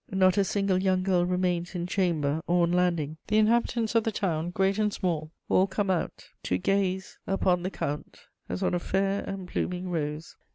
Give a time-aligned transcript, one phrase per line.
[0.09, 4.11] Not a single young girl remains in chamber or on landing; the inhabitants of the
[4.11, 8.17] town, great and small, all come out to gaze upon the count
[8.49, 10.35] as on a fair and blooming rose."